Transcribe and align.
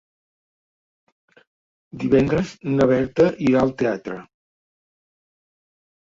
Divendres 2.03 2.53
na 2.77 2.87
Berta 2.91 3.27
irà 3.49 3.59
al 3.65 3.73
teatre. 3.83 4.17